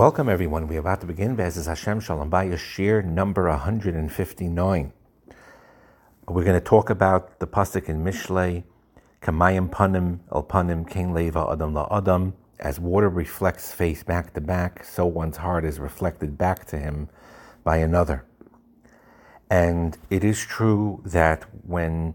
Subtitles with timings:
[0.00, 0.66] Welcome, everyone.
[0.66, 4.92] We're about to begin Be'ez Hashem Shalom Bayis Shir number 159.
[6.26, 8.64] We're going to talk about the pasuk in Mishlei,
[9.20, 12.32] Kamayim Panim El Panim King Leva Adam La Adam.
[12.58, 17.10] As water reflects face back to back, so one's heart is reflected back to him
[17.62, 18.24] by another.
[19.50, 22.14] And it is true that when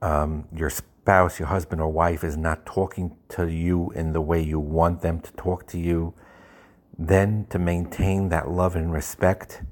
[0.00, 4.40] um, your spouse, your husband or wife is not talking to you in the way
[4.40, 6.14] you want them to talk to you,
[6.98, 9.62] then to maintain that love and respect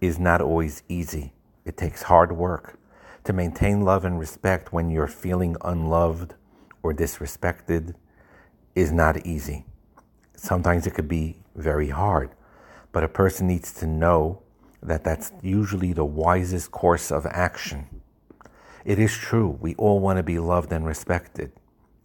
[0.00, 1.34] is not always easy.
[1.66, 2.78] It takes hard work.
[3.24, 6.34] To maintain love and respect when you're feeling unloved
[6.82, 7.94] or disrespected
[8.74, 9.66] is not easy.
[10.36, 12.30] Sometimes it could be very hard,
[12.92, 14.42] but a person needs to know
[14.82, 17.88] that that's usually the wisest course of action.
[18.84, 21.52] It is true, we all want to be loved and respected.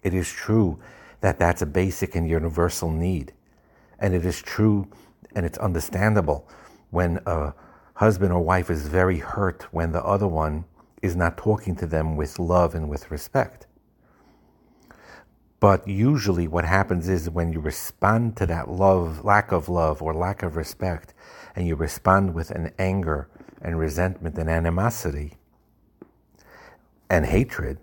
[0.03, 0.79] It is true
[1.19, 3.33] that that's a basic and universal need.
[3.99, 4.87] And it is true
[5.35, 6.47] and it's understandable
[6.89, 7.53] when a
[7.95, 10.65] husband or wife is very hurt when the other one
[11.01, 13.67] is not talking to them with love and with respect.
[15.59, 20.13] But usually, what happens is when you respond to that love, lack of love, or
[20.13, 21.13] lack of respect,
[21.55, 23.27] and you respond with an anger
[23.61, 25.33] and resentment and animosity
[27.09, 27.79] and hatred,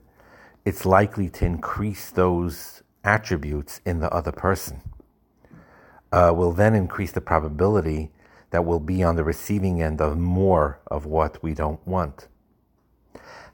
[0.64, 4.80] it's likely to increase those attributes in the other person.
[6.12, 8.10] Uh, will then increase the probability
[8.50, 12.28] that we'll be on the receiving end of more of what we don't want.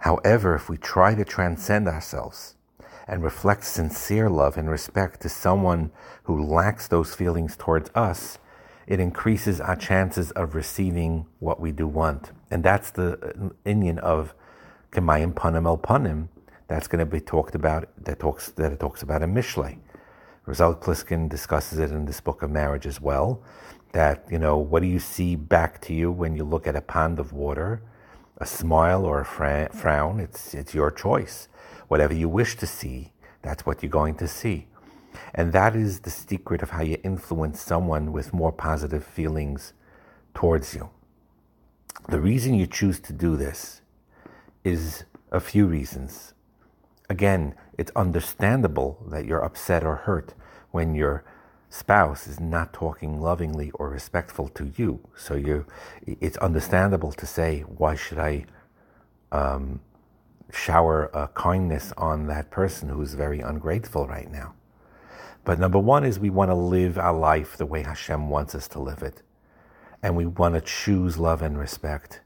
[0.01, 2.57] However, if we try to transcend ourselves
[3.07, 5.91] and reflect sincere love and respect to someone
[6.25, 8.39] who lacks those feelings towards us,
[8.87, 12.33] it increases our chances of receiving what we do want.
[12.51, 14.35] And that's the inyan of
[14.91, 16.29] Kemayim Panim El Panim
[16.69, 19.79] that's going to be talked about, that talks, that it talks about in Mishlei.
[20.45, 23.43] Rosal Pliskin discusses it in this book of marriage as well.
[23.93, 26.81] That, you know, what do you see back to you when you look at a
[26.81, 27.83] pond of water?
[28.39, 30.19] A smile or a frown?
[30.19, 31.49] It's, it's your choice.
[31.89, 33.13] Whatever you wish to see,
[33.43, 34.67] that's what you're going to see.
[35.35, 39.75] And that is the secret of how you influence someone with more positive feelings
[40.35, 40.91] towards you.
[42.09, 43.83] The reason you choose to do this
[44.65, 46.35] is a few reasons.
[47.13, 50.33] Again, it's understandable that you're upset or hurt
[50.71, 51.25] when your
[51.69, 54.99] spouse is not talking lovingly or respectful to you.
[55.15, 55.67] So you,
[56.07, 58.47] it's understandable to say, why should I
[59.31, 59.81] um,
[60.51, 64.55] shower a kindness on that person who's very ungrateful right now?
[65.45, 68.67] But number one is we want to live our life the way Hashem wants us
[68.69, 69.21] to live it.
[70.03, 72.22] And we want to choose love and respect.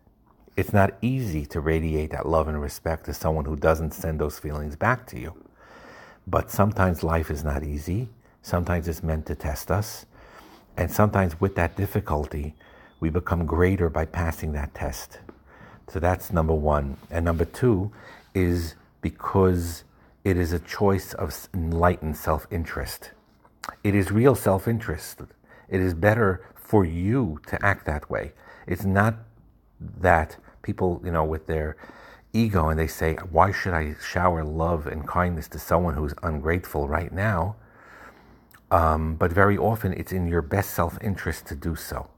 [0.56, 4.38] It's not easy to radiate that love and respect to someone who doesn't send those
[4.38, 5.34] feelings back to you.
[6.26, 8.08] But sometimes life is not easy.
[8.40, 10.06] Sometimes it's meant to test us.
[10.76, 12.54] And sometimes with that difficulty,
[13.00, 15.18] we become greater by passing that test.
[15.88, 16.96] So that's number one.
[17.10, 17.92] And number two
[18.34, 19.84] is because
[20.24, 23.12] it is a choice of enlightened self interest.
[23.84, 25.20] It is real self interest.
[25.68, 28.32] It is better for you to act that way.
[28.66, 29.16] It's not
[30.00, 31.76] that people, you know, with their
[32.32, 36.88] ego and they say, Why should I shower love and kindness to someone who's ungrateful
[36.88, 37.56] right now?
[38.70, 42.08] Um, but very often it's in your best self interest to do so.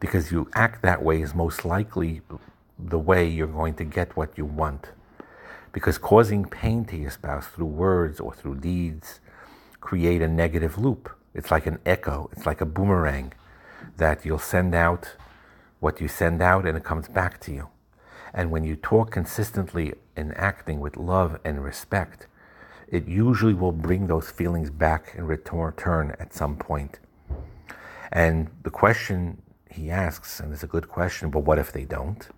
[0.00, 2.20] Because you act that way is most likely
[2.78, 4.88] the way you're going to get what you want.
[5.72, 9.20] Because causing pain to your spouse through words or through deeds
[9.80, 11.10] create a negative loop.
[11.32, 13.32] It's like an echo, it's like a boomerang
[13.96, 15.12] that you'll send out
[15.80, 17.68] what you send out and it comes back to you.
[18.34, 22.26] And when you talk consistently and acting with love and respect,
[22.88, 26.98] it usually will bring those feelings back in return at some point.
[28.10, 29.40] And the question
[29.70, 32.28] he asks, and it's a good question, but what if they don't?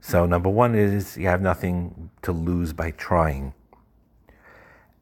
[0.00, 3.54] So, number one is you have nothing to lose by trying.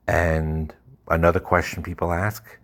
[0.06, 0.74] And
[1.08, 2.58] another question people ask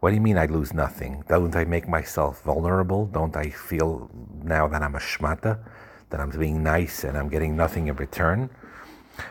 [0.00, 1.24] what do you mean I lose nothing?
[1.28, 3.04] Don't I make myself vulnerable?
[3.04, 4.10] Don't I feel
[4.42, 5.58] now that I'm a shmata?
[6.10, 8.50] That I'm being nice and I'm getting nothing in return.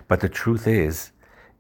[0.08, 1.12] But the truth is,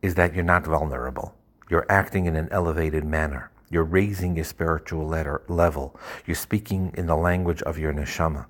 [0.01, 1.35] is that you're not vulnerable.
[1.69, 3.51] You're acting in an elevated manner.
[3.69, 5.99] You're raising your spiritual letter, level.
[6.25, 8.47] You're speaking in the language of your neshama.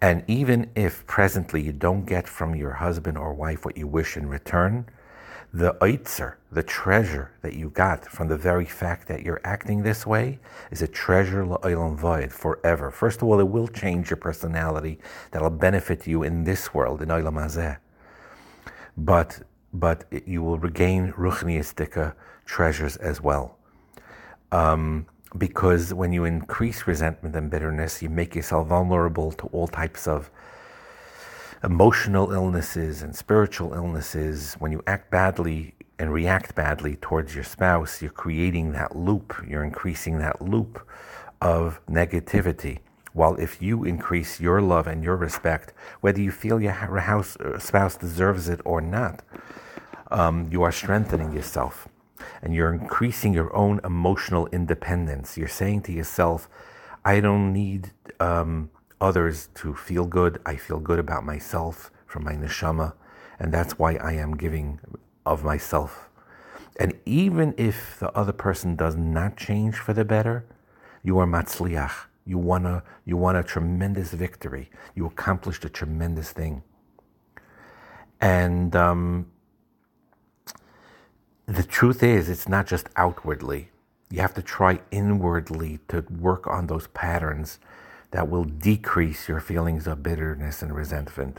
[0.00, 4.16] And even if presently you don't get from your husband or wife what you wish
[4.16, 4.86] in return,
[5.52, 10.06] the oitzer, the treasure that you got from the very fact that you're acting this
[10.06, 10.38] way,
[10.70, 12.90] is a treasure la'olam va'ed forever.
[12.90, 14.98] First of all, it will change your personality.
[15.30, 17.76] That'll benefit you in this world, in olam hazeh.
[18.96, 19.42] But
[19.74, 22.14] but it, you will regain ruchniistika
[22.44, 23.56] treasures as well.
[24.52, 25.06] Um,
[25.38, 30.30] because when you increase resentment and bitterness, you make yourself vulnerable to all types of
[31.64, 34.54] emotional illnesses and spiritual illnesses.
[34.58, 39.64] When you act badly and react badly towards your spouse, you're creating that loop, you're
[39.64, 40.86] increasing that loop
[41.40, 42.78] of negativity.
[43.12, 47.58] While if you increase your love and your respect, whether you feel your house, uh,
[47.58, 49.22] spouse deserves it or not,
[50.10, 51.88] um, you are strengthening yourself
[52.42, 55.36] and you're increasing your own emotional independence.
[55.36, 56.48] You're saying to yourself,
[57.04, 58.70] I don't need um,
[59.02, 60.40] others to feel good.
[60.46, 62.94] I feel good about myself from my neshama,
[63.38, 64.78] and that's why I am giving
[65.26, 66.08] of myself.
[66.78, 70.46] And even if the other person does not change for the better,
[71.02, 72.06] you are matzliach.
[72.24, 74.70] You won a, you won a tremendous victory.
[74.94, 76.62] You accomplished a tremendous thing.
[78.20, 79.26] And um,
[81.46, 83.70] the truth is, it's not just outwardly.
[84.10, 87.58] You have to try inwardly to work on those patterns
[88.12, 91.38] that will decrease your feelings of bitterness and resentment.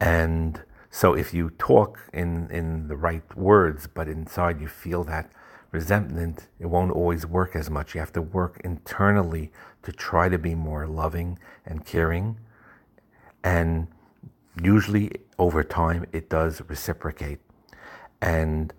[0.00, 5.30] And so if you talk in, in the right words, but inside you feel that
[5.72, 7.94] resentment, it won't always work as much.
[7.94, 9.50] You have to work internally
[9.82, 12.38] to try to be more loving and caring.
[13.42, 13.88] And
[14.62, 17.40] usually over time, it does reciprocate.
[18.22, 18.72] And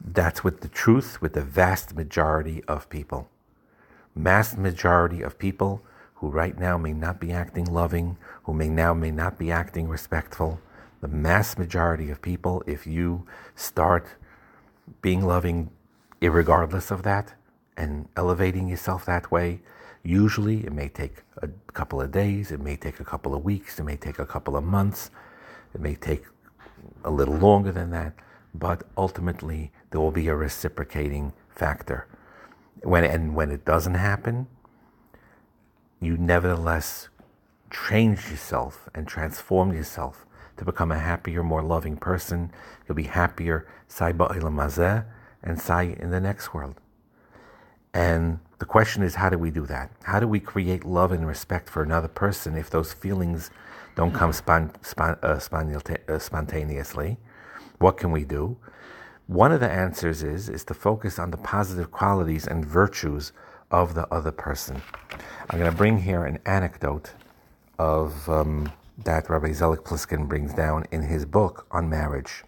[0.00, 3.28] that's with the truth with the vast majority of people.
[4.14, 5.82] Mass majority of people
[6.18, 9.88] who right now may not be acting loving, who may now may not be acting
[9.88, 10.60] respectful.
[11.00, 14.06] The mass majority of people, if you start
[15.00, 15.70] being loving
[16.20, 17.34] regardless of that
[17.76, 19.60] and elevating yourself that way,
[20.02, 23.78] usually it may take a couple of days, it may take a couple of weeks,
[23.78, 25.10] it may take a couple of months,
[25.74, 26.24] it may take
[27.04, 28.14] a little longer than that
[28.54, 32.06] but ultimately there will be a reciprocating factor.
[32.82, 34.46] When, and when it doesn't happen,
[36.00, 37.08] you nevertheless
[37.70, 40.24] change yourself and transform yourself
[40.56, 42.50] to become a happier, more loving person.
[42.86, 45.04] You'll be happier, sai ba'olam
[45.42, 46.80] and sai in the next world.
[47.94, 49.90] And the question is, how do we do that?
[50.02, 53.50] How do we create love and respect for another person if those feelings
[53.96, 55.40] don't come spon- spon- uh,
[56.08, 57.18] uh, spontaneously?
[57.78, 58.56] What can we do?
[59.26, 63.32] One of the answers is is to focus on the positive qualities and virtues
[63.70, 64.82] of the other person.
[65.50, 67.12] I'm going to bring here an anecdote
[67.78, 68.72] of um,
[69.04, 72.44] that Rabbi Zelig Pliskin brings down in his book on marriage.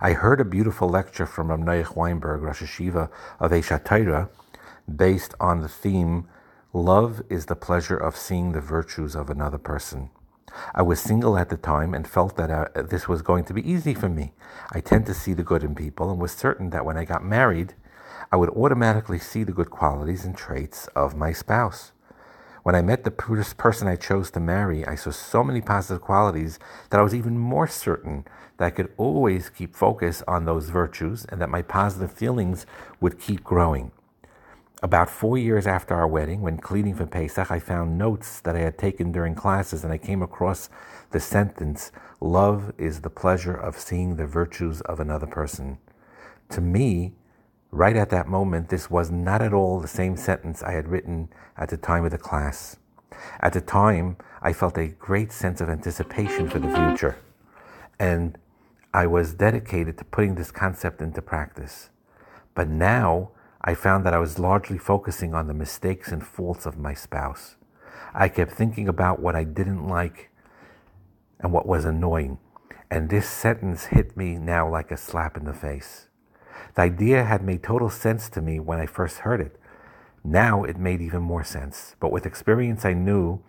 [0.00, 4.28] I heard a beautiful lecture from Rabbi Weinberg, Rosh HaYeshiva of Eshat
[4.96, 6.28] based on the theme
[6.74, 10.08] Love is the pleasure of seeing the virtues of another person.
[10.74, 13.70] I was single at the time and felt that uh, this was going to be
[13.70, 14.32] easy for me.
[14.70, 17.22] I tend to see the good in people and was certain that when I got
[17.22, 17.74] married,
[18.30, 21.92] I would automatically see the good qualities and traits of my spouse.
[22.62, 26.60] When I met the person I chose to marry, I saw so many positive qualities
[26.90, 28.24] that I was even more certain
[28.56, 32.64] that I could always keep focus on those virtues and that my positive feelings
[33.00, 33.90] would keep growing.
[34.80, 38.60] About four years after our wedding, when cleaning for Pesach, I found notes that I
[38.60, 40.68] had taken during classes and I came across
[41.10, 41.90] the sentence,
[42.20, 45.78] Love is the pleasure of seeing the virtues of another person.
[46.50, 47.14] To me,
[47.72, 51.30] right at that moment, this was not at all the same sentence I had written
[51.56, 52.76] at the time of the class.
[53.40, 57.16] At the time, I felt a great sense of anticipation for the future,
[57.98, 58.38] and
[58.92, 61.88] I was dedicated to putting this concept into practice.
[62.54, 63.30] But now,
[63.62, 67.56] I found that I was largely focusing on the mistakes and faults of my spouse.
[68.12, 70.30] I kept thinking about what I didn't like
[71.40, 72.38] and what was annoying.
[72.90, 76.08] And this sentence hit me now like a slap in the face.
[76.74, 79.58] The idea had made total sense to me when I first heard it.
[80.24, 81.96] Now it made even more sense.
[82.00, 83.42] But with experience, I knew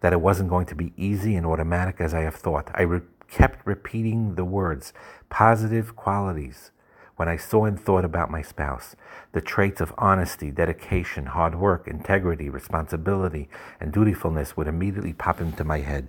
[0.00, 2.70] that it wasn't going to be easy and automatic as I have thought.
[2.74, 4.92] I re- kept repeating the words
[5.30, 6.70] positive qualities
[7.16, 8.94] when I saw and thought about my spouse.
[9.32, 13.48] The traits of honesty, dedication, hard work, integrity, responsibility,
[13.80, 16.08] and dutifulness would immediately pop into my head.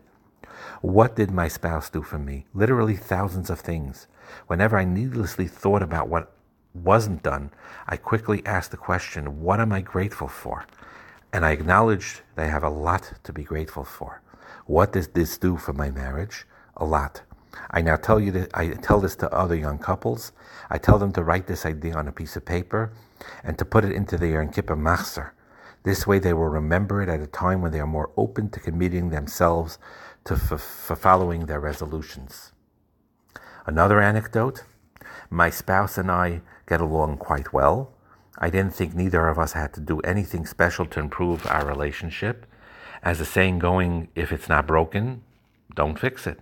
[0.82, 2.46] What did my spouse do for me?
[2.54, 4.08] Literally thousands of things.
[4.48, 6.34] Whenever I needlessly thought about what
[6.84, 7.52] wasn't done,
[7.88, 10.66] I quickly asked the question, What am I grateful for?
[11.34, 14.22] And I acknowledged that I have a lot to be grateful for.
[14.66, 16.46] What does this do for my marriage?
[16.78, 17.22] A lot.
[17.72, 20.32] I now tell you that I tell this to other young couples.
[20.70, 22.92] I tell them to write this idea on a piece of paper
[23.44, 25.32] and to put it into their Kippur Machzor.
[25.84, 28.60] This way they will remember it at a time when they are more open to
[28.60, 29.80] committing themselves
[30.26, 32.52] to f- following their resolutions.
[33.66, 34.64] Another anecdote
[35.30, 37.92] my spouse and I get along quite well.
[38.38, 42.46] I didn't think neither of us had to do anything special to improve our relationship.
[43.02, 45.24] As the saying going, if it's not broken,
[45.74, 46.40] don't fix it.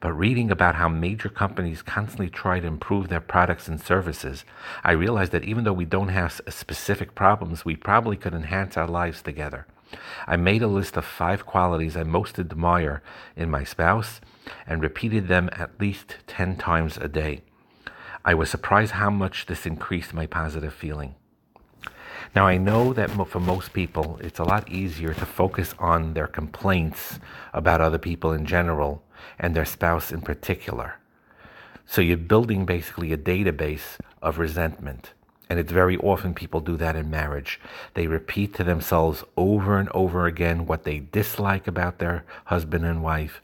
[0.00, 4.44] But reading about how major companies constantly try to improve their products and services,
[4.84, 8.86] I realized that even though we don't have specific problems, we probably could enhance our
[8.86, 9.66] lives together.
[10.26, 13.02] I made a list of five qualities I most admire
[13.36, 14.20] in my spouse
[14.66, 17.42] and repeated them at least 10 times a day.
[18.28, 21.14] I was surprised how much this increased my positive feeling.
[22.36, 26.26] Now, I know that for most people, it's a lot easier to focus on their
[26.26, 27.20] complaints
[27.54, 29.02] about other people in general
[29.38, 30.96] and their spouse in particular.
[31.86, 35.14] So you're building basically a database of resentment.
[35.48, 37.58] And it's very often people do that in marriage.
[37.94, 43.02] They repeat to themselves over and over again what they dislike about their husband and
[43.02, 43.40] wife,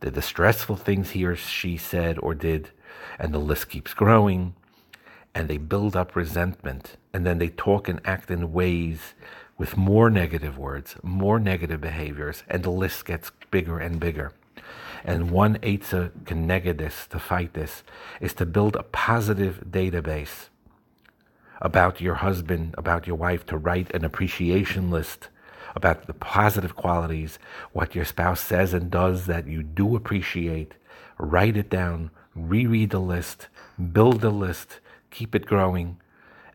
[0.00, 2.70] the distressful things he or she said or did,
[3.18, 4.54] and the list keeps growing.
[5.34, 9.14] And they build up resentment, and then they talk and act in ways
[9.58, 14.32] with more negative words, more negative behaviors, and the list gets bigger and bigger.
[15.04, 17.82] And one Eitzah Kenegedis to fight this
[18.20, 20.48] is to build a positive database
[21.60, 25.28] about your husband, about your wife, to write an appreciation list
[25.76, 27.38] about the positive qualities,
[27.72, 30.74] what your spouse says and does that you do appreciate.
[31.18, 33.48] Write it down, reread the list,
[33.92, 35.98] build the list, keep it growing,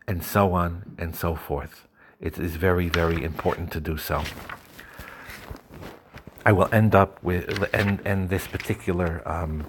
[0.08, 1.88] and so on and so forth.
[2.20, 4.24] It is very, very important to do so.
[6.46, 9.68] I will end up with end, end this particular um,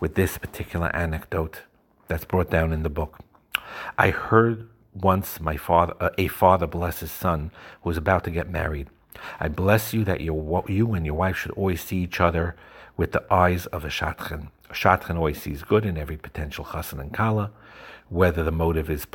[0.00, 1.62] with this particular anecdote
[2.08, 3.20] that's brought down in the book.
[3.96, 7.50] I heard once my father, uh, a father bless his son
[7.82, 8.88] who was about to get married.
[9.40, 12.56] I bless you that you, you and your wife should always see each other
[12.96, 14.48] with the eyes of a shadchan.
[14.70, 17.50] Shadchan always sees good in every potential chassan and kala,
[18.08, 19.06] whether the motive is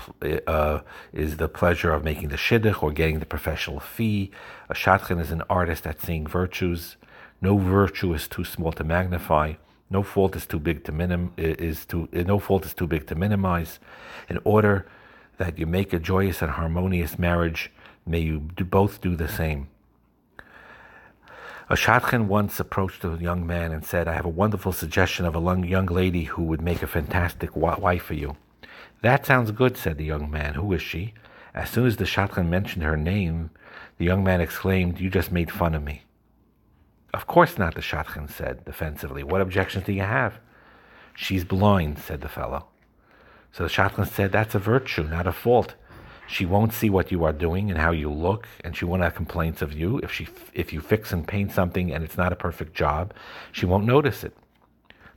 [0.48, 0.80] uh,
[1.14, 4.32] is the pleasure of making the shidduch or getting the professional fee.
[4.70, 6.98] A shadchan is an artist at seeing virtues.
[7.42, 9.54] No virtue is too small to magnify.
[9.90, 13.16] No fault is too big to minim is too no fault is too big to
[13.16, 13.80] minimize.
[14.30, 14.86] In order
[15.38, 17.72] that you make a joyous and harmonious marriage,
[18.06, 19.70] may you do, both do the same.
[21.72, 25.36] A shadchan once approached a young man and said, I have a wonderful suggestion of
[25.36, 28.38] a young lady who would make a fantastic wife for you.
[29.04, 30.56] That sounds good, said the young man.
[30.56, 31.14] Who is she?
[31.54, 33.52] As soon as the shadchan mentioned her name,
[34.00, 36.06] the young man exclaimed, You just made fun of me.
[37.14, 39.24] Of course not, the shadchan said defensively.
[39.24, 40.40] What objections do you have?
[41.16, 42.66] She's blind, said the fellow.
[43.52, 45.76] So the shadchan said, That's a virtue, not a fault.
[46.32, 49.16] She won't see what you are doing and how you look, and she won't have
[49.16, 49.98] complaints of you.
[50.04, 53.16] If she, if you fix and paint something and it's not a perfect job,
[53.52, 54.38] she won't notice it.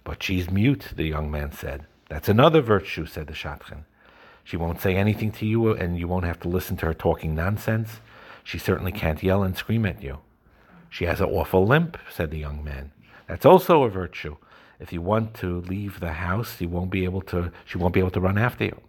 [0.05, 1.85] But she's mute, the young man said.
[2.09, 3.85] That's another virtue, said the shadchan.
[4.43, 7.35] She won't say anything to you, and you won't have to listen to her talking
[7.35, 8.01] nonsense.
[8.43, 10.21] She certainly can't yell and scream at you.
[10.89, 12.91] She has an awful limp, said the young man.
[13.29, 14.37] That's also a virtue.
[14.81, 18.01] If you want to leave the house, you won't be able to she won't be
[18.01, 18.81] able to run after you.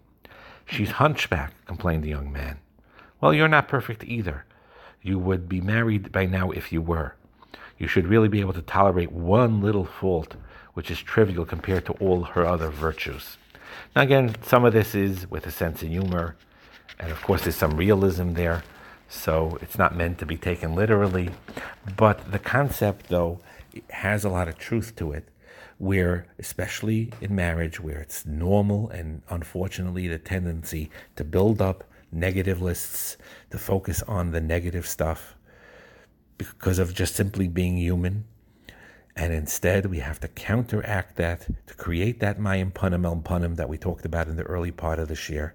[0.66, 2.58] She's hunchback, complained the young man.
[3.22, 4.46] Well, you're not perfect either.
[5.02, 7.16] You would be married by now if you were.
[7.78, 10.36] You should really be able to tolerate one little fault,
[10.74, 13.38] which is trivial compared to all her other virtues.
[13.96, 16.36] Now, again, some of this is with a sense of humor,
[17.00, 18.64] and of course, there's some realism there
[19.14, 21.30] so it's not meant to be taken literally.
[21.96, 23.40] But the concept, though,
[23.90, 25.28] has a lot of truth to it,
[25.84, 32.62] where, especially in marriage, where it's normal and unfortunately the tendency to build up negative
[32.62, 33.18] lists,
[33.50, 35.36] to focus on the negative stuff
[36.38, 38.24] because of just simply being human.
[39.18, 43.78] And instead, we have to counteract that to create that Mayim Panim El that we
[43.78, 45.54] talked about in the early part of this year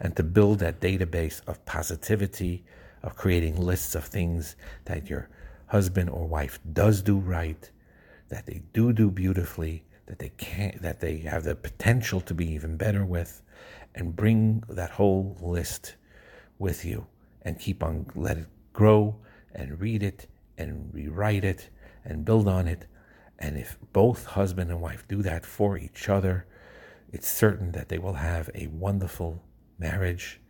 [0.00, 2.64] and to build that database of positivity,
[3.02, 4.54] of creating lists of things
[4.84, 5.28] that your
[5.66, 7.70] husband or wife does do right,
[8.28, 12.50] that they do do beautifully, that they can that they have the potential to be
[12.52, 13.42] even better with,
[13.94, 15.96] and bring that whole list
[16.58, 17.06] with you
[17.42, 19.16] and keep on let it grow
[19.54, 20.26] and read it
[20.58, 21.70] and rewrite it
[22.04, 22.86] and build on it.
[23.38, 26.46] And if both husband and wife do that for each other,
[27.12, 29.42] it's certain that they will have a wonderful
[29.78, 30.40] marriage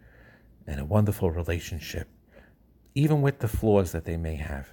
[0.67, 2.09] and a wonderful relationship
[2.97, 4.71] even with the flaws that they may have.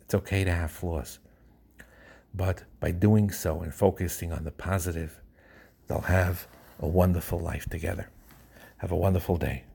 [0.00, 1.18] It's okay to have flaws.
[2.36, 5.20] But by doing so and focusing on the positive,
[5.86, 6.46] they'll have
[6.78, 8.10] a wonderful life together.
[8.78, 9.64] Have a wonderful day.